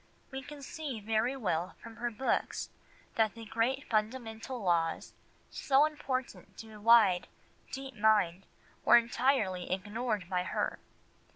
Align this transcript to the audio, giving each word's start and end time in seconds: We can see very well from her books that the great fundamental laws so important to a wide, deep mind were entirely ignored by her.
We 0.31 0.41
can 0.41 0.63
see 0.63 0.99
very 0.99 1.37
well 1.37 1.75
from 1.79 1.97
her 1.97 2.09
books 2.09 2.71
that 3.17 3.35
the 3.35 3.45
great 3.45 3.87
fundamental 3.87 4.59
laws 4.59 5.13
so 5.51 5.85
important 5.85 6.57
to 6.57 6.73
a 6.73 6.81
wide, 6.81 7.27
deep 7.71 7.93
mind 7.95 8.47
were 8.83 8.97
entirely 8.97 9.71
ignored 9.71 10.27
by 10.27 10.41
her. 10.41 10.79